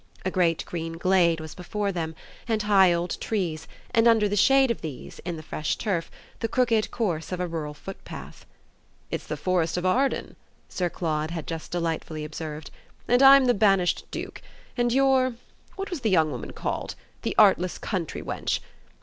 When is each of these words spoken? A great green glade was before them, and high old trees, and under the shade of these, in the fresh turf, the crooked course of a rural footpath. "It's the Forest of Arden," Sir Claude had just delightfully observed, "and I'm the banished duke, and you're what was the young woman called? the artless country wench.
A 0.25 0.31
great 0.31 0.65
green 0.65 0.93
glade 0.93 1.39
was 1.39 1.53
before 1.53 1.91
them, 1.91 2.15
and 2.47 2.63
high 2.63 2.91
old 2.91 3.21
trees, 3.21 3.67
and 3.91 4.07
under 4.07 4.27
the 4.27 4.35
shade 4.35 4.71
of 4.71 4.81
these, 4.81 5.19
in 5.19 5.35
the 5.37 5.43
fresh 5.43 5.75
turf, 5.75 6.09
the 6.39 6.47
crooked 6.47 6.89
course 6.89 7.31
of 7.31 7.39
a 7.39 7.45
rural 7.45 7.75
footpath. 7.75 8.43
"It's 9.11 9.27
the 9.27 9.37
Forest 9.37 9.77
of 9.77 9.85
Arden," 9.85 10.37
Sir 10.67 10.89
Claude 10.89 11.29
had 11.29 11.45
just 11.45 11.69
delightfully 11.69 12.25
observed, 12.25 12.71
"and 13.07 13.21
I'm 13.21 13.45
the 13.45 13.53
banished 13.53 14.07
duke, 14.09 14.41
and 14.75 14.91
you're 14.91 15.35
what 15.75 15.91
was 15.91 16.01
the 16.01 16.09
young 16.09 16.31
woman 16.31 16.49
called? 16.53 16.95
the 17.21 17.35
artless 17.37 17.77
country 17.77 18.23
wench. 18.23 18.59